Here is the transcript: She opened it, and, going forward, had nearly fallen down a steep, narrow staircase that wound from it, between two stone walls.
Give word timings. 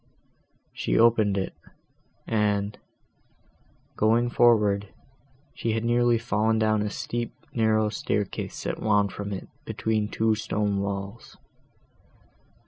She 0.73 0.97
opened 0.97 1.37
it, 1.37 1.53
and, 2.25 2.75
going 3.95 4.31
forward, 4.31 4.91
had 5.63 5.85
nearly 5.85 6.17
fallen 6.17 6.57
down 6.57 6.81
a 6.81 6.89
steep, 6.89 7.35
narrow 7.53 7.89
staircase 7.89 8.63
that 8.63 8.79
wound 8.81 9.11
from 9.13 9.31
it, 9.31 9.47
between 9.63 10.07
two 10.09 10.33
stone 10.33 10.79
walls. 10.79 11.37